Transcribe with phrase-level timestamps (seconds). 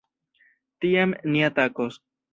[0.85, 2.03] Tiam, ni atakos.